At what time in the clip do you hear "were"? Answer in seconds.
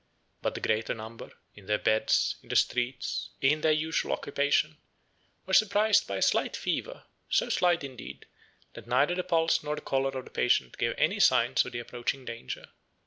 5.45-5.53